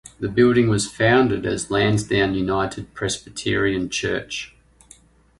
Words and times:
The 0.19 0.29
building 0.29 0.67
was 0.67 0.89
founded 0.91 1.45
as 1.45 1.67
the 1.67 1.75
Lansdowne 1.75 2.33
United 2.33 2.91
Presbyterian 2.95 3.87
Church. 3.91 4.51